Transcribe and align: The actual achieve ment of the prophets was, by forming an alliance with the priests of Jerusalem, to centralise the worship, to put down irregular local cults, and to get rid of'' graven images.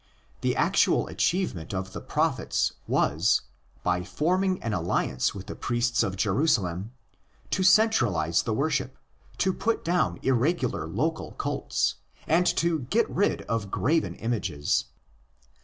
The 0.41 0.55
actual 0.55 1.05
achieve 1.09 1.53
ment 1.53 1.75
of 1.75 1.93
the 1.93 2.01
prophets 2.01 2.73
was, 2.87 3.41
by 3.83 4.03
forming 4.03 4.59
an 4.63 4.73
alliance 4.73 5.35
with 5.35 5.45
the 5.45 5.53
priests 5.55 6.01
of 6.01 6.15
Jerusalem, 6.15 6.91
to 7.51 7.61
centralise 7.61 8.41
the 8.43 8.53
worship, 8.55 8.97
to 9.37 9.53
put 9.53 9.85
down 9.85 10.17
irregular 10.23 10.87
local 10.87 11.33
cults, 11.33 11.97
and 12.27 12.47
to 12.47 12.79
get 12.89 13.07
rid 13.11 13.43
of'' 13.43 13.69
graven 13.69 14.15
images. 14.15 14.85